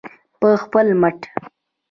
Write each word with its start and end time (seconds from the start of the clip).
په 0.39 0.47
خپل 0.63 0.87
مټ. 1.01 1.19